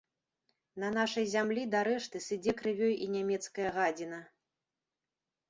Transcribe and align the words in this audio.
На 0.83 0.87
нашай 0.97 1.27
зямлі 1.33 1.65
да 1.75 1.81
рэшты 1.89 2.17
сыдзе 2.29 2.51
крывёй 2.63 2.93
і 3.05 3.11
нямецкая 3.19 3.69
гадзіна. 3.79 4.19